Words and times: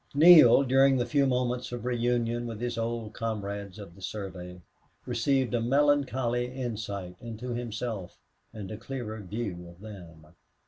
Neale, 0.15 0.63
during 0.63 0.97
the 0.97 1.05
few 1.05 1.27
moments 1.27 1.71
of 1.71 1.85
reunion 1.85 2.47
with 2.47 2.59
his 2.59 2.75
old 2.75 3.13
comrades 3.13 3.77
of 3.77 3.93
the 3.93 4.01
survey, 4.01 4.59
received 5.05 5.53
a 5.53 5.61
melancholy 5.61 6.51
insight 6.51 7.15
into 7.21 7.51
himself 7.53 8.17
and 8.51 8.71
a 8.71 8.77
clearer 8.77 9.19
view 9.19 9.67
of 9.69 9.79
them. 9.79 10.25